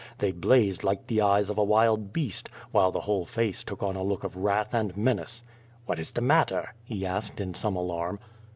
[0.17, 3.95] They blazed like the eyes of a wild beast, while the whole face took on
[3.95, 5.43] a look of wrath and menace.
[5.87, 8.17] Wliat is the matter?" he asked, in some alarm.